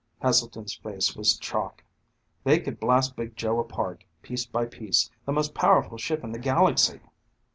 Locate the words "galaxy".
6.39-7.01